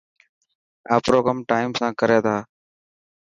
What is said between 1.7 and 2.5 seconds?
سان ڪري ٿا.